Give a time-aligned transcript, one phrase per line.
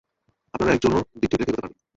[0.53, 1.81] আপনারা একজনও দিক ঠিক রেখে এগুতে পারবেন না।